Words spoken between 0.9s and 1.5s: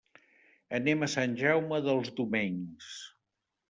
a Sant